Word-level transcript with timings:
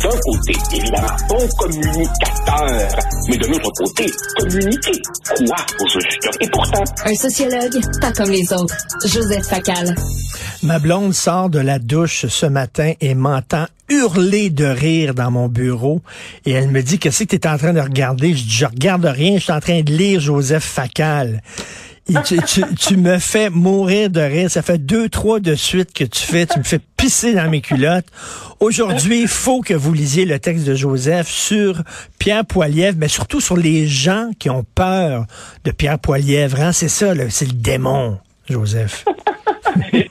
d'un 0.00 0.08
côté, 0.08 0.52
évidemment, 0.72 1.16
bon 1.28 1.48
communicateur. 1.58 2.88
Mais 3.28 3.36
de 3.36 3.46
l'autre 3.46 3.70
côté, 3.76 4.06
communiquer. 4.38 4.92
Quoi, 5.26 5.56
au 5.80 5.88
juste? 5.88 6.28
Et 6.40 6.48
pourtant, 6.48 6.84
Un 7.04 7.14
sociologue, 7.14 7.80
pas 8.00 8.12
comme 8.12 8.30
les 8.30 8.52
autres. 8.52 8.74
Joseph 9.06 9.44
Facal. 9.46 9.94
Ma 10.62 10.78
blonde 10.78 11.12
sort 11.12 11.50
de 11.50 11.58
la 11.58 11.78
douche 11.78 12.26
ce 12.26 12.46
matin 12.46 12.92
et 13.00 13.14
m'entend 13.14 13.66
hurler 13.88 14.48
de 14.48 14.64
rire 14.64 15.14
dans 15.14 15.30
mon 15.30 15.48
bureau. 15.48 16.00
Et 16.46 16.52
elle 16.52 16.70
me 16.70 16.82
dit, 16.82 16.98
qu'est-ce 16.98 17.24
que 17.24 17.30
tu 17.30 17.36
es 17.36 17.46
en 17.48 17.58
train 17.58 17.72
de 17.72 17.80
regarder? 17.80 18.34
Je 18.34 18.44
dis, 18.44 18.50
je 18.50 18.66
regarde 18.66 19.04
rien, 19.04 19.38
je 19.38 19.42
suis 19.42 19.52
en 19.52 19.60
train 19.60 19.82
de 19.82 19.92
lire 19.92 20.20
Joseph 20.20 20.64
Facal. 20.64 21.42
Tu, 22.06 22.96
me 22.96 23.18
fais 23.18 23.48
mourir 23.48 24.10
de 24.10 24.20
rire. 24.20 24.50
Ça 24.50 24.62
fait 24.62 24.78
deux, 24.78 25.08
trois 25.08 25.40
de 25.40 25.54
suite 25.54 25.92
que 25.92 26.04
tu 26.04 26.20
fais. 26.20 26.46
Tu 26.46 26.58
me 26.58 26.64
fais 26.64 26.80
pisser 26.96 27.32
dans 27.32 27.48
mes 27.48 27.60
culottes. 27.60 28.06
Aujourd'hui, 28.60 29.22
il 29.22 29.28
faut 29.28 29.60
que 29.60 29.74
vous 29.74 29.92
lisiez 29.92 30.24
le 30.24 30.38
texte 30.38 30.66
de 30.66 30.74
Joseph 30.74 31.28
sur 31.28 31.82
Pierre 32.18 32.44
Poilievre, 32.44 32.96
mais 32.98 33.08
surtout 33.08 33.40
sur 33.40 33.56
les 33.56 33.86
gens 33.86 34.30
qui 34.38 34.50
ont 34.50 34.64
peur 34.74 35.26
de 35.64 35.70
Pierre 35.70 35.98
Poilievre. 35.98 36.60
Hein? 36.60 36.72
C'est 36.72 36.88
ça, 36.88 37.12
c'est 37.30 37.46
le 37.46 37.52
démon, 37.52 38.18
Joseph. 38.48 39.04
tu 39.92 40.08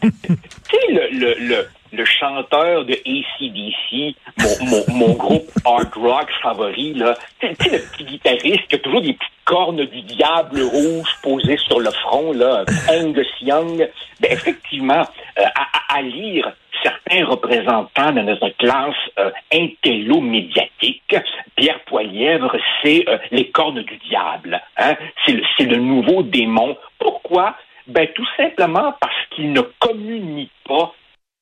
le, 0.90 1.20
le, 1.20 1.48
le, 1.48 1.68
le 1.94 2.06
chanteur 2.06 2.86
de 2.86 2.94
ACDC, 2.94 4.16
mon, 4.40 4.66
mon, 4.70 5.08
mon 5.08 5.14
groupe 5.14 5.50
hard 5.66 5.94
rock 5.96 6.30
favori, 6.42 6.94
là, 6.94 7.16
tu 7.40 7.48
sais, 7.48 7.70
le 7.70 7.80
petit 7.80 8.04
guitariste 8.06 8.68
qui 8.68 8.76
a 8.76 8.80
toujours 8.80 9.02
des 9.02 9.14
petites 9.14 9.32
cornes 9.46 9.86
du 9.86 10.02
diable 10.04 10.62
rouge 10.62 11.10
posées 11.24 11.58
sur 11.58 11.80
le 11.80 11.92
front, 11.92 12.32
là, 12.32 12.64
Angus 12.90 13.28
Young, 13.42 13.90
ben, 14.20 14.32
effectivement, 14.32 15.02
euh, 15.40 15.44
à, 15.56 15.98
à- 15.98 16.02
lire 16.02 16.52
certains 16.82 17.26
représentants 17.26 18.12
de 18.12 18.22
notre 18.22 18.50
classe 18.58 18.96
euh, 19.20 19.30
intello-médiatique, 19.54 21.16
Pierre 21.56 21.80
Poilièvre, 21.86 22.56
c'est 22.82 23.08
euh, 23.08 23.18
les 23.32 23.50
cornes 23.52 23.84
du 23.84 23.98
diable. 24.10 24.62
Hein? 24.78 24.96
C'est 25.26 25.34
le, 25.34 25.44
le 25.66 25.76
nouveau 25.78 26.24
démon. 26.24 26.76
Pourquoi? 26.98 27.56
Ben, 27.88 28.08
tout 28.16 28.28
simplement 28.38 28.94
parce 29.00 29.14
qu'il 29.36 29.52
ne 29.54 29.62
communique 29.80 30.52
pas 30.68 30.94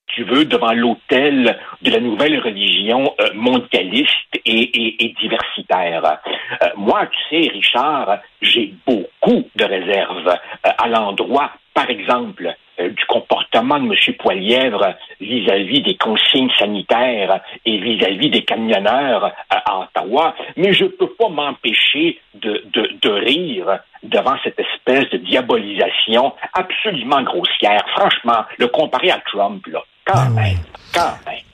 tu 0.10 0.24
veux, 0.24 0.46
devant 0.46 0.74
l'autel 0.74 1.58
de 1.82 1.92
la 1.92 2.00
nouvelle 2.00 2.40
religion 2.40 3.14
euh, 3.20 3.30
mondialiste 3.34 4.40
et, 4.46 5.16
diversitaire. 5.22 6.20
Euh, 6.62 6.68
moi, 6.78 7.06
tu 7.08 7.20
sais, 7.44 7.50
Richard, 7.52 8.20
j'ai 8.42 8.74
beaucoup 8.86 9.48
de 9.56 9.66
réserves 9.66 10.28
euh, 10.28 10.70
à 10.78 10.88
l'endroit, 10.88 11.52
par 11.80 11.90
exemple, 11.90 12.54
euh, 12.82 12.90
du 12.90 13.06
comportement 13.06 13.80
de 13.80 13.86
M. 13.86 14.16
Poilièvre 14.18 14.96
vis-à-vis 15.22 15.82
des 15.82 15.96
consignes 15.96 16.50
sanitaires 16.60 17.40
et 17.66 17.78
vis-à-vis 17.78 18.30
des 18.30 18.44
camionneurs 18.44 19.32
à 19.50 19.80
Ottawa, 19.80 20.36
mais 20.58 20.74
je 20.74 20.84
peux 20.84 21.08
pas 21.18 21.30
m'empêcher 21.30 22.20
de, 22.34 22.62
de, 22.74 22.90
de 23.02 23.10
rire 23.10 23.80
devant 24.04 24.36
cette 24.44 24.60
espèce 24.60 25.10
de 25.12 25.18
diabolisation 25.20 26.34
absolument 26.54 27.22
grossière. 27.22 27.86
Franchement, 27.96 28.44
le 28.58 28.68
comparer 28.68 29.12
à 29.12 29.20
Trump, 29.26 29.66
là, 29.68 29.82
quand 30.06 30.14
Ah 30.18 30.28
oui. 30.32 30.36
même, 30.36 30.58
quand 30.94 31.32
même. 31.32 31.49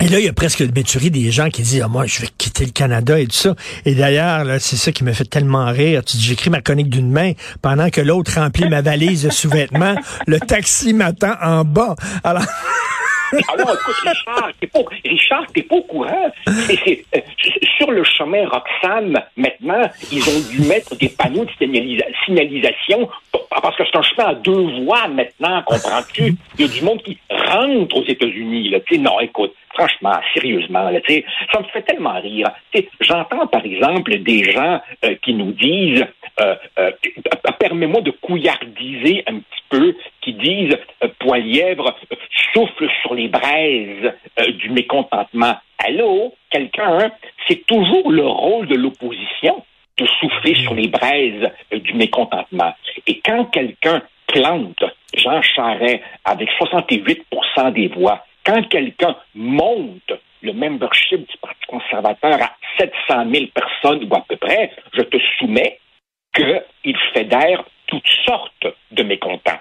Et 0.00 0.08
là, 0.08 0.20
il 0.20 0.24
y 0.24 0.28
a 0.28 0.32
presque 0.32 0.60
une 0.60 0.72
méturie 0.72 1.10
des 1.10 1.30
gens 1.32 1.48
qui 1.50 1.62
disent, 1.62 1.82
ah, 1.84 1.88
moi, 1.88 2.06
je 2.06 2.20
vais 2.20 2.28
quitter 2.38 2.64
le 2.64 2.70
Canada 2.70 3.18
et 3.18 3.26
tout 3.26 3.32
ça. 3.36 3.54
Et 3.84 3.94
d'ailleurs, 3.94 4.44
c'est 4.60 4.76
ça 4.76 4.92
qui 4.92 5.02
me 5.02 5.12
fait 5.12 5.24
tellement 5.24 5.66
rire. 5.66 6.02
J'écris 6.06 6.50
ma 6.50 6.60
chronique 6.60 6.88
d'une 6.88 7.10
main 7.10 7.32
pendant 7.62 7.90
que 7.90 8.00
l'autre 8.00 8.32
remplit 8.38 8.68
ma 8.68 8.80
valise 8.80 9.24
de 9.24 9.30
sous-vêtements. 9.30 9.96
Le 10.28 10.38
taxi 10.38 10.94
m'attend 10.94 11.34
en 11.42 11.64
bas. 11.64 11.96
Alors, 12.22 12.42
Alors, 13.52 13.74
écoute, 13.74 13.94
Richard, 14.06 14.48
t'es 14.58 14.66
pas, 14.68 14.78
Richard, 15.04 15.44
t'es 15.52 15.62
pas 15.62 15.74
au 15.76 15.82
courant. 15.82 16.32
Euh, 16.48 17.20
sur 17.76 17.90
le 17.90 18.02
chemin 18.02 18.48
Roxham, 18.48 19.18
maintenant, 19.36 19.82
ils 20.10 20.22
ont 20.22 20.40
dû 20.50 20.66
mettre 20.66 20.96
des 20.96 21.10
panneaux 21.10 21.44
de 21.44 21.50
signalisa- 21.60 22.06
signalisation 22.24 23.08
pour- 23.30 23.46
parce 23.50 23.76
que 23.76 23.82
c'est 23.90 23.98
un 23.98 24.02
chemin 24.02 24.28
à 24.30 24.34
deux 24.34 24.82
voies 24.84 25.08
maintenant, 25.08 25.62
comprends-tu? 25.66 26.36
Il 26.58 26.66
y 26.66 26.68
a 26.70 26.72
du 26.72 26.80
monde 26.82 27.02
qui 27.02 27.18
rentre 27.30 27.96
aux 27.96 28.04
États-Unis, 28.06 28.70
là. 28.70 28.78
Tu 28.86 28.94
sais, 28.94 29.00
non, 29.00 29.20
écoute, 29.20 29.52
franchement, 29.78 30.20
sérieusement, 30.34 30.90
ça 31.52 31.60
me 31.60 31.64
fait 31.72 31.82
tellement 31.82 32.20
rire. 32.20 32.50
J'entends, 33.00 33.46
par 33.46 33.64
exemple, 33.64 34.18
des 34.18 34.50
gens 34.50 34.80
euh, 35.04 35.14
qui 35.22 35.34
nous 35.34 35.52
disent, 35.52 36.04
euh, 36.40 36.54
euh, 36.78 36.90
permets-moi 37.60 38.00
de 38.00 38.10
couillardiser 38.10 39.22
un 39.26 39.38
petit 39.38 39.62
peu, 39.68 39.94
qui 40.20 40.32
disent, 40.34 40.76
Poilièvre 41.20 41.96
souffle 42.52 42.88
sur 43.02 43.14
les 43.14 43.28
braises 43.28 44.12
du 44.58 44.70
mécontentement. 44.70 45.56
Allô, 45.78 46.34
quelqu'un, 46.50 46.98
hein? 46.98 47.10
c'est 47.46 47.64
toujours 47.66 48.10
le 48.10 48.26
rôle 48.26 48.66
de 48.66 48.74
l'opposition 48.74 49.64
de 49.96 50.06
souffler 50.20 50.54
sur 50.54 50.74
les 50.74 50.88
braises 50.88 51.50
du 51.72 51.94
mécontentement. 51.94 52.72
Et 53.06 53.20
quand 53.20 53.44
quelqu'un 53.46 54.02
plante 54.28 54.84
Jean 55.14 55.42
Charest 55.42 56.00
avec 56.24 56.48
68% 56.60 57.72
des 57.72 57.88
voix, 57.88 58.24
quand 58.48 58.62
quelqu'un 58.68 59.14
monte 59.34 60.12
le 60.40 60.52
membership 60.54 61.28
du 61.28 61.36
Parti 61.42 61.66
conservateur 61.68 62.40
à 62.40 62.56
700 62.78 63.30
000 63.30 63.46
personnes 63.54 64.08
ou 64.10 64.14
à 64.14 64.24
peu 64.26 64.36
près, 64.36 64.72
je 64.94 65.02
te 65.02 65.18
soumets 65.38 65.78
qu'il 66.34 66.96
fédère 67.12 67.64
toutes 67.86 68.08
sortes 68.24 68.66
de 68.90 69.02
mécontents. 69.02 69.60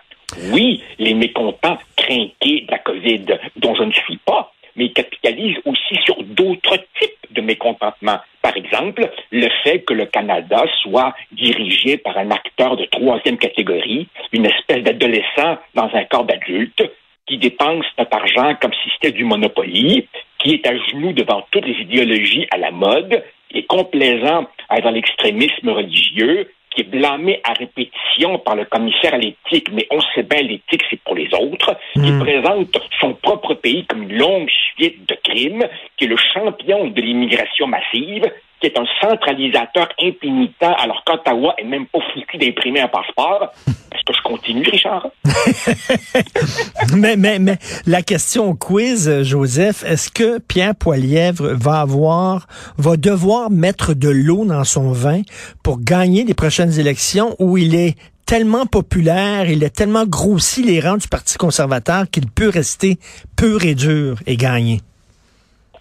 Oui, 0.52 0.82
les 1.00 1.14
mécontents 1.14 1.78
crinqués 1.98 2.62
de 2.62 2.72
la 2.72 2.80
COVID, 2.80 3.26
dont 3.58 3.76
je 3.76 3.84
ne 3.84 3.92
suis 3.92 4.18
pas, 4.18 4.54
mais 4.76 4.86
ils 4.86 4.94
capitalisent 4.94 5.60
aussi 5.66 5.96
sur 6.06 6.22
d'autres 6.24 6.78
types 7.00 7.32
de 7.32 7.42
mécontentement. 7.42 8.20
Par 8.42 8.56
exemple, 8.56 9.10
le 9.32 9.50
fait 9.64 9.82
que 9.82 9.94
le 9.94 10.06
Canada 10.06 10.64
soit 10.82 11.14
dirigé 11.34 11.98
par 11.98 12.18
un 12.18 12.32
acteur 12.32 12.78
de 12.78 12.86
troisième 12.86 13.38
catégorie, 13.38 14.08
une 14.32 14.46
espèce 14.46 14.84
d'adolescent 14.84 15.58
dans 15.74 15.90
un 15.94 16.06
corps 16.06 16.26
d'adulte, 16.26 16.84
qui 17.28 17.38
dépense 17.38 17.86
notre 17.98 18.16
argent 18.16 18.56
comme 18.62 18.74
si 18.74 18.90
c'était 18.94 19.12
du 19.12 19.26
Monopoly, 19.26 20.08
qui 20.40 20.54
est 20.54 20.68
à 20.68 20.76
genoux 20.78 21.14
devant 21.14 21.46
toutes 21.52 21.66
les 21.66 21.76
idéologies 21.82 22.48
à 22.52 22.58
la 22.58 22.72
mode, 22.72 23.24
qui 23.50 23.60
est 23.60 23.68
complaisant 23.68 24.48
envers 24.70 24.92
l'extrémisme 24.92 25.70
religieux, 25.70 26.50
qui 26.72 26.82
est 26.82 26.90
blâmé 26.90 27.42
à 27.44 27.54
répétition 27.54 28.40
par 28.40 28.56
le 28.56 28.66
commissaire 28.66 29.14
à 29.14 29.18
l'éthique, 29.18 29.70
mais 29.72 29.88
on 29.92 30.00
sait 30.14 30.24
bien 30.24 30.42
l'éthique, 30.42 30.84
c'est 30.90 31.02
pour 31.02 31.16
les 31.16 31.30
autres, 31.34 31.76
qui 31.94 32.12
présente 32.20 32.78
son 33.00 33.14
propre 33.14 33.56
pays 33.56 33.86
comme 33.86 34.04
une 34.04 34.18
longue 34.18 34.50
suite 34.50 35.08
de 35.10 35.16
crimes, 35.24 35.66
qui 35.98 36.06
est 36.06 36.08
le 36.08 36.18
champion 36.18 36.88
de 36.88 37.02
l'immigration 37.02 37.68
massive, 37.68 38.26
qui 38.60 38.68
est 38.68 38.78
un 38.78 38.86
centralisateur 39.02 39.88
impénitent, 40.02 40.62
alors 40.62 41.04
qu'Ottawa 41.06 41.54
est 41.58 41.64
même 41.64 41.86
pas 41.88 42.00
foutu 42.14 42.38
d'imprimer 42.38 42.82
un 42.82 42.88
passeport. 42.88 43.52
Est-ce 43.68 44.04
que 44.06 44.14
je 44.14 44.22
continue, 44.24 44.68
Richard? 44.70 45.08
mais, 46.96 47.16
mais, 47.16 47.40
mais 47.40 47.58
la 47.86 48.02
question 48.02 48.56
quiz, 48.56 49.24
Joseph, 49.24 49.84
est-ce 49.84 50.10
que 50.12 50.40
Pierre 50.40 50.76
Poilièvre 50.76 51.54
va 51.54 51.82
avoir, 51.82 52.48
va 52.78 52.98
devoir 52.98 53.50
mettre 53.50 53.94
de 53.94 54.10
l'eau 54.10 54.46
dans 54.46 54.64
son 54.64 54.92
vin 54.92 55.22
pour 55.64 55.80
gagner 55.80 56.24
les 56.24 56.34
prochaines 56.34 56.80
élections 56.80 57.36
où 57.40 57.58
il 57.58 57.76
est 57.76 57.96
tellement 58.26 58.66
populaire, 58.66 59.50
il 59.50 59.64
a 59.64 59.70
tellement 59.70 60.06
grossi 60.06 60.62
les 60.62 60.82
rangs 60.82 60.98
du 60.98 61.08
Parti 61.08 61.38
conservateur 61.38 62.10
qu'il 62.12 62.30
peut 62.30 62.50
rester 62.50 62.98
pur 63.38 63.64
et 63.64 63.74
dur 63.74 64.18
et 64.28 64.36
gagner? 64.36 64.82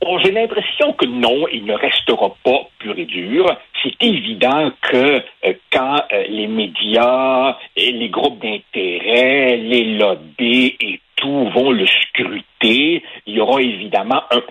Oh, 0.04 0.18
J'ai 0.22 0.30
l'impression 0.30 0.92
que 0.92 1.06
non, 1.06 1.48
il 1.48 1.64
ne 1.64 1.74
restera 1.74 2.34
pas 2.44 2.68
pur 2.78 2.98
et 2.98 3.06
dur. 3.06 3.46
C'est 3.82 4.02
évident 4.02 4.70
que 4.82 5.22
euh, 5.44 5.54
quand 5.72 6.02
euh, 6.12 6.24
les 6.28 6.46
médias, 6.46 7.56
et 7.76 7.92
les 7.92 8.08
groupes 8.08 8.42
d'intérêt, 8.42 9.56
les 9.56 9.96
lobbies 9.96 10.76
et 10.80 11.00
tout 11.16 11.48
vont 11.50 11.70
le 11.70 11.86
scruter, 11.86 13.02
il 13.26 13.34
y 13.34 13.40
aura 13.40 13.62
évidemment 13.62 14.22
un 14.30 14.42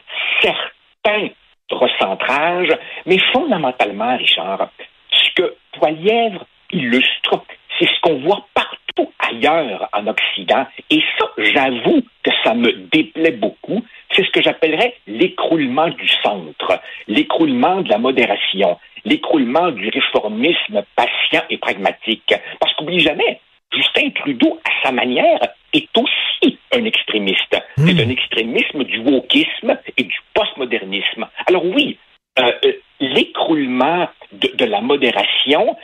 certain 0.42 1.30
recentrage, 1.70 2.70
mais 3.06 3.18
fondamentalement, 3.32 4.18
Richard, 4.18 4.70
ce 5.12 5.30
que 5.36 5.56
Poilièvre 5.74 6.46
illustre, 6.72 7.44
c'est 7.78 7.86
ce 7.86 8.02
qu'on 8.02 8.20
voit 8.20 8.48
partout 8.54 9.12
ailleurs 9.20 9.90
en 9.94 10.08
Occident. 10.08 10.66
Et 10.90 11.02
ça, 11.18 11.26
j'avoue 11.38 12.02
que 12.24 12.32
ça 12.44 12.54
me 12.54 12.72
déplaît 12.72 13.32
beaucoup. 13.32 13.84
C'est 14.16 14.24
ce 14.24 14.30
que 14.32 14.42
j'appellerais 14.42 14.96
l'écroulement 15.08 15.90
du 15.90 16.08
centre, 16.24 16.80
l'écroulement 17.08 17.82
de 17.82 17.90
la 17.90 17.98
modération, 17.98 18.78
l'écroulement 19.04 19.72
du 19.72 19.90
réformisme 19.90 20.84
patient 20.96 21.44
et 21.50 21.58
pragmatique. 21.58 22.34
Parce 22.60 22.74
qu'oublie 22.76 23.00
jamais, 23.00 23.42
Justin 23.74 24.10
Trudeau, 24.12 24.60
à 24.64 24.86
sa 24.86 24.92
manière, 24.92 25.40
est 25.74 25.90
aussi 25.98 26.58
un 26.74 26.86
extrémiste. 26.86 27.58
C'est 27.78 28.02
un 28.02 28.10
extrémisme 28.10 28.84
du 28.86 29.00
wokisme 29.00 29.78
et 29.98 30.04
du 30.04 30.18
postmodernisme. 30.34 31.28
Alors 31.48 31.66
oui, 31.66 31.98
euh, 32.40 32.52
euh, 32.66 32.74
l'écroulement 33.02 34.08
de, 34.32 34.50
de 34.56 34.66
la 34.66 34.80
modération, 34.80 35.76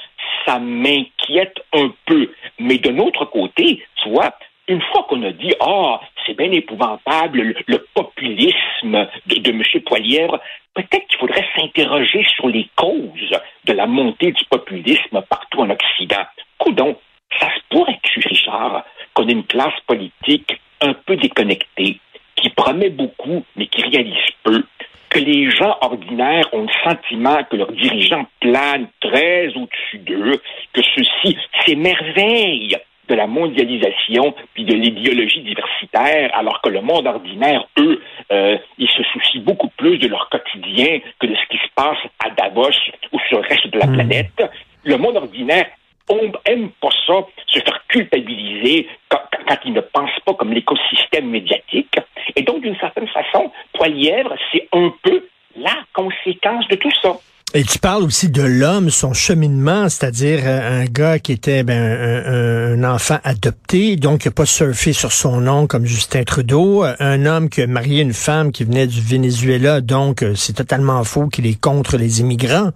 ça 0.46 0.60
m'inquiète 0.60 1.60
un 1.74 1.94
peu. 2.06 2.32
Mais 2.60 2.78
d'un 2.78 2.98
autre 3.00 3.26
côté, 3.26 3.84
tu 4.02 4.10
vois, 4.10 4.34
une 4.68 4.82
fois 4.82 5.06
qu'on 5.10 5.24
a 5.24 5.32
dit 5.32 5.54
ah 5.60 6.00
c'est 6.26 6.38
bien 6.38 6.52
épouvantable 6.52 7.56
le, 7.68 7.78
populisme 7.94 9.08
de, 9.28 9.40
de 9.40 9.52
M. 9.52 9.64
Poilièvre, 9.86 10.40
peut-être 10.74 11.08
qu'il 11.08 11.20
faudrait 11.20 11.48
s'interroger 11.56 12.26
sur 12.36 12.48
les 12.48 12.68
causes 12.76 13.40
de 13.66 13.74
la 13.74 13.88
montée 13.88 14.32
du 14.32 14.46
populisme 14.46 15.22
partout 15.30 15.62
en 15.62 15.70
Occident. 15.70 16.26
Coudon, 16.58 16.98
ça 17.40 17.48
se 17.48 17.62
pourrait-tu, 17.70 18.20
Richard, 18.28 18.86
qu'on 19.14 19.28
ait 19.28 19.34
une 19.34 19.46
classe 19.46 19.80
politique 19.88 20.60
un 20.82 20.94
peu 20.94 21.16
déconnectée, 21.16 22.00
qui 22.36 22.50
promet 22.50 22.90
beaucoup, 22.90 23.46
mais 23.56 23.68
qui 23.68 23.82
réalise 23.82 24.32
peu, 24.44 24.64
que 25.10 25.20
les 25.20 25.52
gens 25.52 25.78
ordinaires 25.82 26.48
ont 26.54 26.64
le 26.64 26.90
sentiment 26.90 27.44
que 27.44 27.58
leurs 27.58 27.72
dirigeants 27.74 28.26
planent 28.40 28.88
très 29.02 29.48
au-dessus 29.50 30.00
d'eux, 30.00 30.42
que 30.74 30.82
ceux-ci 30.82 31.38
s'émerveillent 31.66 32.78
de 33.12 33.16
la 33.16 33.28
mondialisation 33.28 34.34
puis 34.54 34.64
de 34.64 34.74
l'idéologie 34.74 35.42
diversitaire, 35.42 36.32
alors 36.34 36.62
que 36.62 36.70
le 36.70 36.82
monde 36.82 37.06
ordinaire, 37.08 37.66
eux, 37.78 38.02
euh, 38.32 38.58
ils 38.78 38.90
se 38.90 39.04
soucient 39.12 39.42
beaucoup 39.42 39.70
plus 39.82 39.98
de 39.98 40.08
leur 40.08 40.30
quotidien 40.30 41.00
que 41.20 41.28
de 41.28 41.36
ce 41.36 41.46
qui 41.52 41.58
se 41.58 41.70
passe 41.76 41.98
à 42.26 42.30
Davos 42.32 42.70
ou 43.12 43.20
sur 43.28 43.40
le 43.42 43.48
reste 43.48 43.68
de 43.68 43.78
la 43.78 43.88
Mm. 43.88 43.94
planète. 43.94 44.44
Le 44.84 44.98
monde 44.98 45.18
ordinaire 45.18 45.68
on 46.10 46.30
aime 46.46 46.70
pas 46.82 46.90
ça, 47.08 47.14
se 47.48 47.60
faire 47.60 47.82
culpabiliser 47.88 48.88
quand, 49.08 49.22
quand- 49.32 49.44
quand 49.48 49.58
ils 49.64 49.72
ne 49.72 49.80
pensent 49.80 50.20
pas 50.26 50.34
comme 50.34 50.52
l'écosystème 50.52 51.30
médiatique. 51.30 51.96
Et 52.36 52.42
donc, 52.42 52.62
d'une 52.64 52.76
certaine 52.78 53.08
façon, 53.08 53.50
Poilièvre, 53.74 54.34
c'est 54.52 54.68
un 54.74 54.92
peu 55.04 55.26
la 55.56 55.76
conséquence 55.94 56.68
de 56.68 56.76
tout 56.76 56.92
ça. 57.02 57.14
Et 57.54 57.64
tu 57.64 57.80
parles 57.80 58.04
aussi 58.04 58.32
de 58.32 58.44
l'homme, 58.44 58.90
son 58.90 59.12
cheminement, 59.14 59.90
c'est-à-dire 59.90 60.40
euh, 60.46 60.84
un 60.84 60.86
gars 60.86 61.20
qui 61.20 61.34
était 61.34 61.64
ben, 61.64 61.74
un, 61.76 62.82
enfant 62.86 63.18
adopté, 63.26 63.98
donc 63.98 64.22
qui 64.22 64.30
n'a 64.30 64.32
pas 64.32 64.46
surfé 64.46 64.94
sur 64.94 65.12
son 65.12 65.42
nom 65.42 65.68
comme 65.68 65.86
Justin 65.86 66.24
Trudeau, 66.24 66.86
euh, 66.86 66.94
un 67.02 67.26
homme 67.26 67.50
qui 67.50 67.62
a 67.62 67.68
marié 67.68 68.04
une 68.04 68.14
femme 68.14 68.54
qui 68.54 68.64
venait 68.64 68.88
du 68.88 69.02
Venezuela, 69.02 69.82
donc 69.82 70.24
euh, 70.24 70.34
c'est 70.34 70.54
totalement 70.54 71.04
faux 71.04 71.28
qu'il 71.28 71.46
est 71.46 71.60
contre 71.60 71.98
les 71.98 72.22
immigrants. 72.22 72.70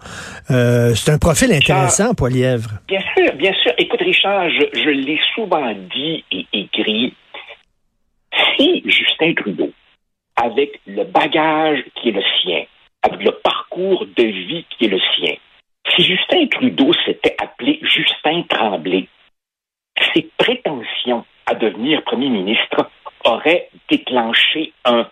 Euh, 0.52 0.94
c'est 0.94 1.14
un 1.14 1.20
profil 1.20 1.54
intéressant, 1.54 2.14
Poilièvre. 2.14 2.72
Bien 2.90 3.02
sûr, 3.16 3.34
bien 3.38 3.54
sûr. 3.64 3.72
Écoute, 3.78 4.02
Richard, 4.02 4.50
je, 4.50 4.78
je 4.78 4.90
l'ai 4.90 5.20
souvent 5.36 5.74
dit 5.96 6.26
et 6.34 6.46
écrit. 6.52 7.14
Si 8.58 8.84
Justin 8.84 9.34
Trudeau, 9.36 9.72
avec 10.36 10.82
le 10.86 11.06
bagage 11.06 11.80
qui 11.96 12.10
est 12.10 12.12
le 12.12 12.22
sien, 12.42 12.64
avec 13.04 13.24
le 13.24 13.32
parcours 13.42 13.55
de 13.78 14.24
vie 14.24 14.66
qui 14.70 14.86
est 14.86 14.90
le 14.90 15.00
sien, 15.16 15.36
si 15.94 16.04
Justin 16.04 16.48
Trudeau 16.48 16.92
s'était 17.06 17.36
appelé 17.40 17.80
Justin 17.84 18.44
Tremblay, 18.50 19.08
ses 20.14 20.30
prétentions 20.38 21.26
à 21.46 21.54
devenir 21.56 22.04
premier 22.04 22.30
ministre 22.30 22.90
auraient 23.24 23.70
déclenché 23.90 24.74
un, 24.84 25.08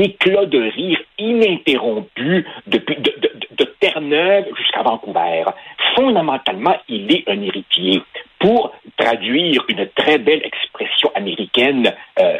éclat 0.00 0.46
de 0.46 0.60
rire 0.70 1.00
ininterrompu 1.18 2.46
depuis 2.66 2.96
de, 2.96 3.64
Terre-Neuve 3.80 4.46
jusqu'à 4.56 4.82
Vancouver. 4.82 5.44
Fondamentalement, 5.94 6.76
il 6.88 7.12
est 7.12 7.28
un 7.28 7.40
héritier. 7.40 8.02
Pour 8.38 8.72
traduire 8.96 9.64
une 9.68 9.88
très 9.96 10.18
belle 10.18 10.42
expression 10.44 11.10
américaine, 11.14 11.92
euh, 12.18 12.38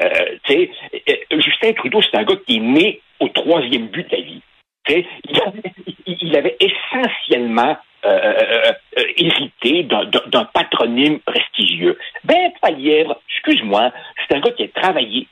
euh, 0.51 1.17
Justin 1.33 1.73
Trudeau, 1.75 2.01
c'est 2.03 2.17
un 2.17 2.25
gars 2.25 2.37
qui 2.47 2.57
est 2.57 2.61
né 2.61 3.01
au 3.21 3.29
troisième 3.29 3.87
but 3.89 4.09
de 4.11 4.17
la 4.17 4.23
vie. 4.23 4.43
Il 4.89 5.41
avait, 5.41 5.73
il- 6.07 6.17
il 6.23 6.37
avait 6.37 6.57
essentiellement 6.61 7.77
euh, 8.05 8.09
euh, 8.11 8.73
euh, 8.99 9.03
hérité 9.17 9.83
d'un- 9.83 10.45
patronyme 10.55 11.19
prestigieux. 11.21 11.99
Ben, 12.25 12.53
Palièvre, 12.63 13.21
excuse-moi, 13.29 13.91
c'est 14.29 14.37
un 14.37 14.41
gars 14.41 14.53
qui 14.53 14.63
a 14.65 14.69
travaillé 14.69 15.27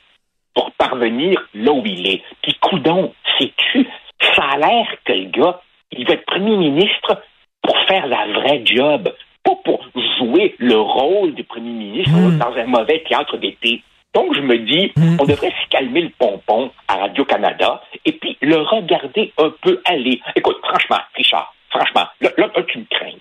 pour 0.52 0.72
parvenir 0.72 1.40
là 1.54 1.70
où 1.72 1.82
il 1.86 2.08
est. 2.08 2.22
Puis, 2.42 2.54
coudon, 2.60 3.14
sais-tu, 3.38 3.86
ça 4.34 4.42
a 4.54 4.56
l'air 4.58 4.86
que 5.04 5.12
le 5.12 5.26
gars, 5.26 5.60
il 5.92 6.06
va 6.08 6.14
être 6.14 6.26
premier 6.26 6.56
ministre 6.56 7.22
pour 7.62 7.78
faire 7.86 8.06
la 8.08 8.26
vraie 8.32 8.62
job, 8.64 9.14
pas 9.44 9.54
pour 9.64 9.86
jouer 10.18 10.56
le 10.58 10.76
rôle 10.76 11.34
du 11.34 11.44
premier 11.44 11.70
ministre 11.70 12.10
Mm. 12.18 12.38
dans 12.38 12.52
un 12.56 12.66
mauvais 12.66 13.04
théâtre 13.08 13.36
d'été. 13.36 13.82
Donc, 14.12 14.34
je 14.34 14.40
me 14.40 14.58
dis, 14.58 14.92
Mm. 14.96 15.18
on 15.20 15.24
devrait 15.24 15.52
se 15.62 15.68
calmer 15.70 16.00
le 16.00 16.10
pompon 16.18 16.72
à 16.88 16.96
Radio-Canada 16.96 17.80
et 18.06 18.12
puis 18.12 18.38
le 18.40 18.56
regarder 18.58 19.32
un 19.38 19.52
peu 19.62 19.80
aller. 19.84 20.20
Écoute, 20.34 20.56
franchement, 20.62 21.00
Richard, 21.14 21.52
franchement, 21.70 22.06
là, 22.20 22.30
là, 22.38 22.48
tu 22.68 22.78
me 22.78 22.84
crains. 22.90 23.12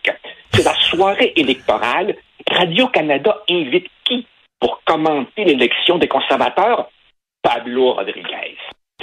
C'est 0.54 0.64
la 0.64 0.74
soirée 0.76 1.34
électorale. 1.36 2.16
Radio-Canada 2.50 3.36
invite 3.50 3.88
qui 4.06 4.26
pour 4.60 4.82
commenter 4.86 5.44
l'élection 5.44 5.98
des 5.98 6.08
conservateurs? 6.08 6.90
Pablo 7.42 7.94
Rodriguez. 7.94 8.56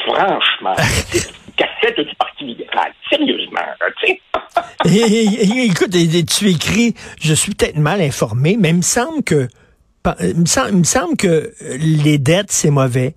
Franchement, 0.04 0.74
cassette 1.56 2.00
du 2.00 2.14
Parti 2.16 2.44
libéral. 2.44 2.92
Sérieusement, 3.10 3.60
tu 4.02 4.06
sais. 4.06 4.20
Et- 4.86 4.98
et- 4.98 5.42
et- 5.44 5.64
écoute, 5.66 5.94
et- 5.94 6.24
tu 6.24 6.48
écris, 6.50 6.94
je 7.20 7.34
suis 7.34 7.54
peut-être 7.54 7.76
mal 7.76 8.00
informé, 8.00 8.56
mais 8.58 8.70
il 8.70 8.76
me 8.76 8.82
semble 8.82 9.22
que 9.22 9.48
pa- 10.02 10.16
il 10.20 10.40
me 10.40 10.46
semble, 10.46 10.70
il 10.70 10.78
me 10.78 10.84
semble 10.84 11.16
que 11.16 11.26
euh, 11.28 11.50
les 11.78 12.18
dettes, 12.18 12.50
c'est 12.50 12.70
mauvais. 12.70 13.14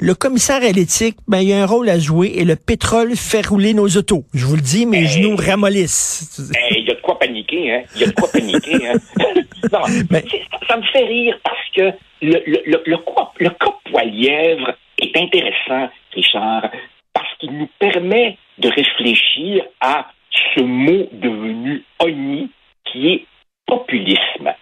Le 0.00 0.14
commissaire 0.14 0.62
à 0.62 0.70
l'éthique, 0.70 1.16
ben, 1.26 1.40
il 1.40 1.48
y 1.48 1.52
a 1.52 1.60
un 1.62 1.66
rôle 1.66 1.88
à 1.88 1.98
jouer 1.98 2.32
et 2.36 2.44
le 2.44 2.54
pétrole 2.54 3.16
fait 3.16 3.44
rouler 3.46 3.74
nos 3.74 3.88
autos. 3.88 4.24
Je 4.32 4.46
vous 4.46 4.54
le 4.54 4.60
dis, 4.62 4.86
mes 4.86 4.98
Hey. 4.98 5.06
genoux 5.08 5.34
ramollissent. 5.36 6.52
Il 6.70 6.86
y 6.86 6.90
a 6.90 6.94
de 6.94 7.00
quoi 7.00 7.18
paniquer, 7.18 7.72
hein? 7.74 7.82
Il 7.96 8.02
y 8.02 8.04
a 8.04 8.06
de 8.08 8.12
quoi 8.12 8.28
paniquer, 8.30 8.88
hein? 8.88 8.94
non, 9.72 9.80
Mais- 10.10 10.24
c'est- 10.30 10.42
ça, 10.68 10.76
me 10.76 10.82
fait 10.84 11.04
rire 11.04 11.36
parce 11.42 11.68
que 11.74 11.82
le, 12.22 12.42
le, 12.46 12.62
le, 12.66 12.82
le, 12.86 12.96
cas- 12.98 13.32
le 13.38 13.50
cas 13.50 13.74
Poilièvre 13.90 14.72
est 15.02 15.16
intéressant, 15.16 15.90
Richard, 16.14 16.70
parce 17.12 17.34
qu'il 17.40 17.50
nous 17.58 17.68
permet 17.80 18.38
de 18.58 18.68
réfléchir 18.68 19.64
à 19.80 20.06
ce 20.54 20.60
mot 20.60 21.08
devenu 21.12 21.82
honni 21.98 22.50
qui 22.84 23.08
est 23.08 23.24
populisme. 23.66 24.52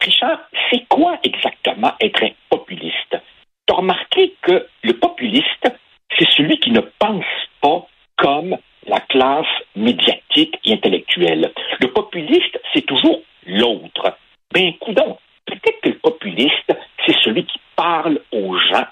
Richard, 0.00 0.40
c'est 0.70 0.84
quoi 0.88 1.18
exactement 1.22 1.92
être 2.00 2.24
un 2.24 2.30
populiste? 2.50 3.16
Tu 3.66 3.74
as 3.74 3.76
remarqué 3.76 4.34
que 4.42 4.66
le 4.82 4.92
populiste, 4.94 5.68
c'est 6.18 6.28
celui 6.30 6.58
qui 6.58 6.70
ne 6.70 6.80
pense 6.98 7.24
pas 7.60 7.86
comme 8.16 8.56
la 8.86 9.00
classe 9.00 9.46
médiatique 9.74 10.58
et 10.64 10.74
intellectuelle. 10.74 11.52
Le 11.80 11.88
populiste, 11.88 12.60
c'est 12.72 12.86
toujours 12.86 13.20
l'autre. 13.46 14.16
Ben, 14.52 14.72
coudon, 14.78 15.18
peut-être 15.46 15.80
que 15.80 15.88
le 15.88 15.98
populiste, 15.98 16.72
c'est 17.06 17.16
celui 17.22 17.44
qui 17.44 17.58
parle 17.76 18.20
aux 18.32 18.56
gens 18.58 18.86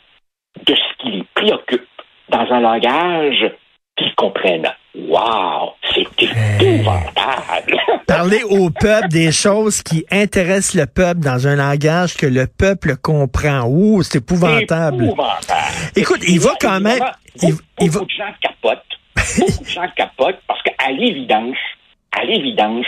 de 0.66 0.74
ce 0.74 1.02
qui 1.02 1.10
les 1.10 1.24
préoccupe 1.34 1.86
dans 2.28 2.50
un 2.50 2.60
langage 2.60 3.50
qu'ils 3.96 4.14
comprennent. 4.14 4.70
Wow, 4.94 5.74
c'est 5.94 6.06
épouvantable. 6.22 7.78
Parler 8.32 8.44
au 8.44 8.70
peuple 8.70 9.08
des 9.08 9.30
choses 9.32 9.82
qui 9.82 10.04
intéressent 10.10 10.74
le 10.74 10.86
peuple 10.86 11.20
dans 11.20 11.46
un 11.46 11.56
langage 11.56 12.14
que 12.14 12.26
le 12.26 12.46
peuple 12.46 12.96
comprend. 12.96 13.64
Ouh, 13.68 14.02
c'est 14.02 14.18
épouvantable. 14.18 15.04
Épouvantable. 15.04 15.74
Écoute, 15.96 16.20
il 16.26 16.40
va 16.40 16.52
quand 16.60 16.80
même- 16.80 17.02
il- 17.42 17.50
Beaucoup, 17.50 17.62
il 17.80 17.90
va- 17.90 18.00
de 18.00 18.08
gens 18.08 18.32
capotent. 18.40 18.82
beaucoup 19.38 19.64
de 19.64 19.68
gens 19.68 19.88
capotent 19.96 20.40
parce 20.46 20.62
qu'à 20.62 20.90
l'évidence, 20.92 21.56
à 22.12 22.24
l'évidence, 22.24 22.86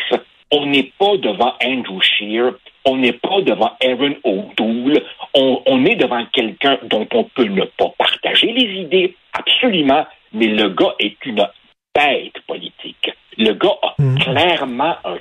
on 0.51 0.67
n'est 0.67 0.93
pas 0.99 1.17
devant 1.19 1.53
Andrew 1.63 2.01
Scheer, 2.01 2.53
on 2.87 2.97
n'est 2.97 3.13
pas 3.13 3.41
devant 3.43 3.73
Aaron 3.83 4.15
O'Toole, 4.25 5.03
on, 5.35 5.61
on 5.67 5.85
est 5.85 5.97
devant 5.97 6.25
quelqu'un 6.33 6.79
dont 6.85 7.07
on 7.13 7.25
peut 7.25 7.45
ne 7.45 7.65
pas 7.79 7.93
partager 7.99 8.53
les 8.53 8.81
idées, 8.83 9.15
absolument, 9.33 10.07
mais 10.33 10.47
le 10.47 10.71
gars 10.71 10.95
est 10.99 11.17
une 11.27 11.47
bête 11.95 12.35
politique. 12.47 13.11
Le 13.37 13.53
gars 13.55 13.77
a 13.83 13.95
Mm. 13.99 14.19
clairement 14.19 14.97
un 15.05 15.17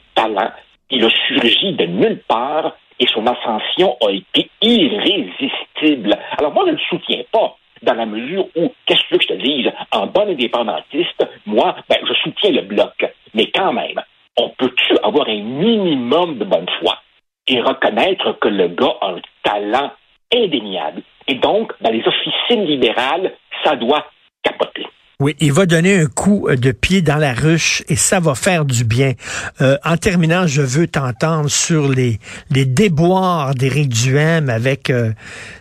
Il 0.89 1.03
a 1.03 1.09
surgi 1.27 1.73
de 1.73 1.85
nulle 1.85 2.21
part 2.27 2.75
et 2.99 3.07
son 3.07 3.25
ascension 3.25 3.97
a 4.05 4.11
été 4.11 4.49
irrésistible. 4.61 6.17
Alors 6.37 6.53
moi, 6.53 6.63
je 6.65 6.71
ne 6.71 6.77
le 6.77 6.81
soutiens 6.89 7.23
pas 7.31 7.57
dans 7.81 7.95
la 7.95 8.05
mesure 8.05 8.47
où, 8.55 8.71
qu'est-ce 8.85 9.03
que 9.09 9.21
je 9.21 9.27
te 9.27 9.33
dise, 9.33 9.71
en 9.91 10.07
bon 10.07 10.29
indépendantiste, 10.29 11.27
moi, 11.45 11.75
ben, 11.89 11.97
je 12.07 12.13
soutiens 12.13 12.51
le 12.51 12.61
bloc. 12.61 12.93
Mais 13.33 13.51
quand 13.53 13.73
même, 13.73 14.01
on 14.37 14.49
peut-tu 14.49 14.97
avoir 15.03 15.27
un 15.27 15.41
minimum 15.41 16.37
de 16.37 16.45
bonne 16.45 16.69
foi 16.79 16.99
et 17.47 17.59
reconnaître 17.61 18.33
que 18.39 18.47
le 18.47 18.69
gars 18.69 18.95
a 19.01 19.11
un 19.11 19.21
talent 19.43 19.91
indéniable? 20.33 21.01
Et 21.27 21.35
donc, 21.35 21.73
dans 21.81 21.91
les 21.91 22.03
officines 22.07 22.65
libérales, 22.65 23.33
ça 23.63 23.75
doit 23.75 24.05
capoter. 24.43 24.85
Oui, 25.23 25.37
il 25.39 25.53
va 25.53 25.65
donner 25.65 26.01
un 26.01 26.07
coup 26.07 26.49
de 26.53 26.73
pied 26.73 27.01
dans 27.01 27.15
la 27.15 27.31
ruche 27.31 27.81
et 27.87 27.95
ça 27.95 28.19
va 28.19 28.35
faire 28.35 28.65
du 28.65 28.83
bien. 28.83 29.13
Euh, 29.61 29.77
en 29.85 29.95
terminant, 29.95 30.47
je 30.47 30.61
veux 30.61 30.85
t'entendre 30.85 31.49
sur 31.49 31.87
les, 31.87 32.19
les 32.51 32.65
déboires 32.65 33.55
d'Éric 33.55 33.87
Duhem 33.87 34.49
avec 34.49 34.89
euh, 34.89 35.13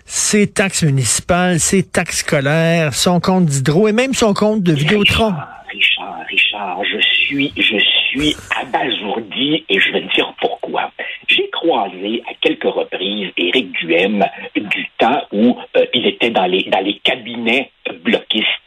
ses 0.04 0.48
taxes 0.48 0.82
municipales, 0.82 1.60
ses 1.60 1.84
taxes 1.84 2.24
scolaires, 2.24 2.92
son 2.92 3.20
compte 3.20 3.44
d'hydro 3.46 3.86
et 3.86 3.92
même 3.92 4.14
son 4.14 4.34
compte 4.34 4.64
de 4.64 4.72
Vidéotron. 4.72 5.26
Richard, 5.26 5.62
Richard, 5.70 6.18
Richard, 6.28 6.78
je 6.84 7.00
suis, 7.00 7.52
je 7.56 7.78
suis 8.10 8.34
abasourdi 8.60 9.64
et 9.68 9.78
je 9.78 9.92
vais 9.92 10.00
te 10.08 10.12
dire 10.12 10.34
pourquoi. 10.40 10.90
J'ai 11.28 11.48
croisé 11.50 12.20
à 12.28 12.34
quelques 12.40 12.64
reprises 12.64 13.30
Éric 13.36 13.70
Duhem 13.80 14.24
du 14.56 14.88
temps 14.98 15.22
où 15.30 15.56
euh, 15.76 15.84
il 15.94 16.04
était 16.08 16.30
dans 16.30 16.46
les, 16.46 16.64
dans 16.64 16.80
les 16.80 16.98
cabinets 17.04 17.70
bloquistes 18.04 18.61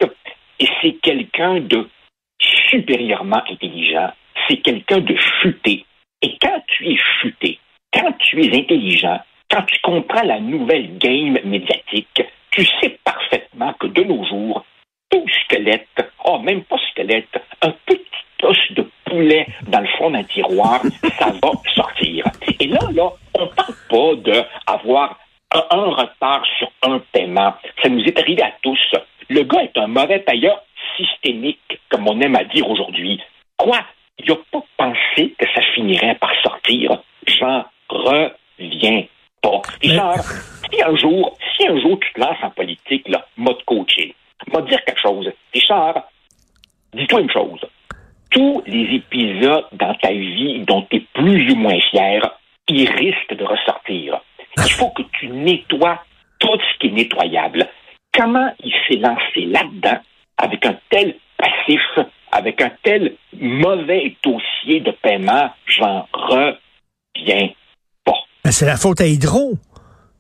et 0.60 0.68
c'est 0.82 0.94
quelqu'un 1.02 1.60
de 1.60 1.88
supérieurement 2.40 3.44
intelligent, 3.50 4.12
c'est 4.48 4.58
quelqu'un 4.58 5.00
de 5.00 5.16
chuté. 5.42 5.86
Et 6.22 6.38
quand 6.42 6.64
tu 6.68 6.88
es 6.90 6.98
chuté, 7.22 7.60
quand 7.94 8.12
tu 8.20 8.44
es 8.44 8.58
intelligent, 8.58 9.20
quand 9.50 9.64
tu 9.64 9.80
comprends 9.82 10.24
la 10.24 10.40
nouvelle 10.40 10.98
game 10.98 11.40
médiatique, 11.44 12.24
tu 12.52 12.66
sais 12.82 12.98
parfaitement 13.04 13.74
que 13.74 13.88
de 13.88 14.04
nos 14.04 14.26
jours, 14.26 14.66
tout 15.10 15.26
squelette, 15.44 15.88
oh, 16.26 16.40
même 16.40 16.64
pas 16.64 16.78
squelette, 16.92 17.42
un 17.62 17.72
petit 17.86 18.02
os 18.44 18.58
de 18.72 18.90
poulet 19.06 19.48
dans 19.68 19.80
le 19.80 19.88
fond 19.98 20.12
d'un 20.12 20.24
tiroir, 20.24 20.82
ça 21.20 21.32
va 21.42 21.52
sortir. 21.74 22.26
Et 22.60 22.68
là, 22.68 22.80
là, 22.94 23.12
on 23.34 23.48
parle 23.48 23.76
pas 23.90 24.16
d'avoir 24.16 25.20
un, 25.54 25.64
un 25.70 25.90
retard 25.92 26.44
sur 26.58 26.72
un 26.84 27.00
paiement. 27.12 27.54
Ça 27.82 27.90
nous 27.90 28.04
est 28.04 28.18
arrivé 28.18 28.42
à 28.44 28.54
tous. 28.62 28.96
Le 29.36 29.44
gars 29.44 29.64
est 29.64 29.78
un 29.78 29.88
mauvais 29.88 30.20
payeur 30.20 30.64
systémique, 30.96 31.82
comme 31.90 32.08
on 32.08 32.22
aime 32.22 32.38
à 32.38 32.46
dire 32.46 32.70
aujourd'hui. 32.70 33.22
Quoi? 33.58 33.80
Il 34.18 34.30
n'a 34.30 34.38
pas 34.50 34.64
pensé 34.78 35.36
que 35.38 35.46
ça 35.54 35.62
finirait 35.74 36.16
par 36.16 36.32
sortir? 36.42 37.02
J'en 37.28 37.66
reviens 37.90 39.04
pas. 39.42 39.62
Richard, 39.82 40.24
si 40.72 40.82
un 40.82 40.96
jour, 40.96 41.38
si 41.58 41.68
un 41.68 41.78
jour 41.82 42.00
tu 42.00 42.14
te 42.14 42.20
lances 42.22 42.42
en 42.44 42.52
politique, 42.52 43.10
là, 43.10 43.26
mode 43.36 43.62
coaching, 43.66 44.14
m'a 44.54 44.62
dire 44.62 44.82
quelque 44.86 45.02
chose. 45.02 45.30
Richard, 45.54 46.04
dis-toi 46.94 47.20
une 47.20 47.32
chose. 47.32 47.60
Tous 48.32 48.64
les 48.66 48.96
épisodes 48.96 49.68
dans 49.74 49.96
ta 49.96 50.14
vie 50.14 50.60
dont 50.60 50.84
tu 50.84 50.96
es 50.96 51.00
plus 51.14 51.52
ou 51.52 51.56
moins 51.56 51.82
fier, 51.92 52.22
ils 52.70 52.90
risquent 52.90 53.36
de 53.36 53.44
ressortir. 53.44 54.22
Il 54.60 54.72
faut 54.72 54.92
que 54.92 55.04
tu 55.20 55.28
nettoies 55.28 56.02
tout 56.40 56.58
ce 56.58 56.80
qui 56.80 56.88
est 56.88 56.92
nettoyable. 56.92 57.68
Comment 58.18 58.50
il 58.64 58.74
s'est 58.88 58.98
lancé 59.00 59.42
là-dedans 59.46 60.00
avec 60.38 60.66
un 60.66 60.78
tel 60.90 61.16
passif, 61.38 61.82
avec 62.32 62.62
un 62.62 62.72
tel 62.84 63.16
mauvais 63.40 64.16
dossier 64.24 64.80
de 64.82 64.92
paiement, 64.92 65.52
j'en 65.66 66.08
reviens 66.14 67.50
pas. 68.04 68.14
Ben, 68.44 68.52
c'est 68.52 68.66
la 68.66 68.78
faute 68.78 69.02
à 69.02 69.08
Hydro. 69.08 69.54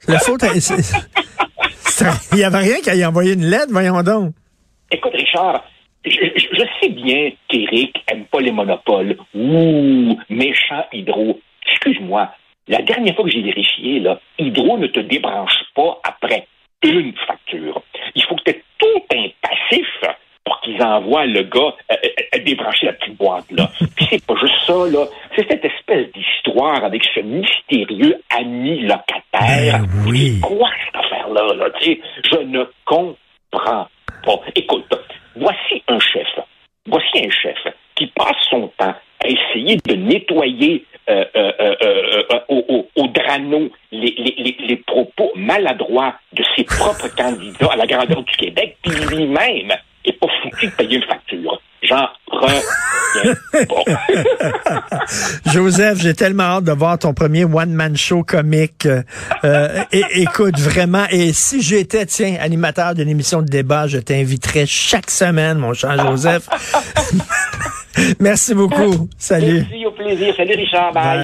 La 0.07 0.19
faute 0.19 0.43
à... 0.43 0.47
Il 2.31 2.37
n'y 2.37 2.43
avait 2.43 2.57
rien 2.57 2.81
qu'à 2.83 2.93
y 2.95 3.05
envoyer 3.05 3.33
une 3.33 3.45
lettre, 3.45 3.69
voyons 3.71 4.01
donc. 4.03 4.33
Écoute, 4.91 5.13
Richard, 5.13 5.63
je, 6.03 6.11
je- 6.11 6.47
je 6.51 6.63
sais 6.81 6.89
bien 6.89 7.31
qu'Éric 7.47 8.03
aime 8.11 8.25
pas 8.25 8.41
les 8.41 8.51
monopoles. 8.51 9.15
Ouh, 9.33 10.17
méchant 10.29 10.85
Hydro. 10.91 11.39
Excuse-moi, 11.71 12.29
la 12.67 12.81
dernière 12.81 13.15
fois 13.15 13.23
que 13.23 13.31
j'ai 13.31 13.41
vérifié, 13.41 13.99
là, 14.01 14.19
Hydro 14.37 14.77
ne 14.77 14.87
te 14.87 14.99
débranche 14.99 15.55
pas 15.73 15.99
après 16.03 16.47
une 16.83 17.13
facture. 17.27 17.81
Il 18.15 18.23
faut 18.23 18.35
que 18.35 18.43
tu 18.45 18.51
aies 18.51 18.63
tout 18.77 19.03
un 19.13 19.27
passif 19.41 19.87
pour 20.43 20.61
qu'ils 20.61 20.81
envoient 20.81 21.25
le 21.25 21.43
gars 21.43 21.73
euh, 21.91 21.95
euh, 22.35 22.39
débrancher 22.43 22.85
la 22.85 22.93
petite 22.93 23.17
boîte, 23.17 23.49
là. 23.51 23.69
Puis 23.95 24.07
c'est 24.09 24.25
pas 24.25 24.35
juste 24.35 24.65
ça, 24.65 24.73
là. 24.73 25.05
C'est 25.35 25.47
cette 25.49 25.65
espèce 25.65 26.11
d'histoire 26.13 26.83
avec 26.83 27.03
ce 27.03 27.19
mystérieux 27.21 28.21
ami 28.29 28.81
locataire. 28.81 29.79
Ben 29.79 29.87
oui. 30.07 30.39
Quoi 30.41 30.69
cette 30.85 31.03
affaire-là, 31.03 31.53
là? 31.55 31.69
Sais, 31.81 31.99
je 32.31 32.37
ne 32.37 32.63
comprends 32.85 33.87
pas. 34.23 34.39
Écoute, 34.55 34.93
voici 35.35 35.83
un 35.87 35.99
chef. 35.99 36.27
Voici 36.87 37.25
un 37.25 37.31
chef 37.31 37.57
qui 37.95 38.07
passe 38.07 38.37
son 38.49 38.67
temps 38.77 38.93
à 39.25 39.27
essayer 39.29 39.77
de 39.85 39.93
nettoyer 39.95 40.85
euh, 41.09 41.23
euh, 41.35 41.51
euh, 41.59 41.75
euh, 41.83 42.23
euh, 42.31 42.39
au, 42.49 42.65
au- 42.67 42.87
au 43.03 43.07
drano 43.07 43.69
les, 43.91 44.13
les- 44.17 44.35
les- 44.37 44.57
les 44.67 44.75
propos 44.77 45.31
maladroits 45.35 46.15
de 46.33 46.43
ses 46.55 46.63
propres 46.63 47.13
candidats 47.17 47.69
à 47.73 47.75
la 47.75 47.85
grandeur 47.85 48.23
du 48.23 48.35
Québec, 48.37 48.77
puis 48.83 48.91
lui-même 49.05 49.71
est 50.03 50.13
pas 50.19 50.27
foutu 50.41 50.67
de 50.67 50.71
payer 50.71 50.97
une 50.97 51.03
facture. 51.03 51.61
J'en 51.83 52.07
reviens 52.27 52.61
pas. 53.67 53.83
Joseph, 55.53 55.99
j'ai 56.01 56.13
tellement 56.15 56.43
hâte 56.43 56.63
de 56.63 56.71
voir 56.71 56.97
ton 56.97 57.13
premier 57.13 57.45
one-man 57.45 57.95
show 57.95 58.23
comique. 58.23 58.87
Euh, 59.43 59.83
écoute, 59.91 60.57
vraiment, 60.59 61.05
et 61.11 61.31
si 61.33 61.61
j'étais, 61.61 62.05
tiens, 62.07 62.37
animateur 62.39 62.95
d'une 62.95 63.09
émission 63.09 63.41
de 63.43 63.47
débat, 63.47 63.85
je 63.87 63.99
t'inviterais 63.99 64.65
chaque 64.65 65.11
semaine, 65.11 65.59
mon 65.59 65.73
cher 65.73 65.97
Joseph. 66.07 66.47
Merci 68.19 68.53
beaucoup. 68.53 69.09
Salut. 69.17 69.65
Merci, 69.69 69.85
au 69.85 69.91
plaisir. 69.91 70.33
Salut 70.35 70.55
Richard. 70.55 70.93
Bye. 70.93 71.03
Bye. 71.03 71.21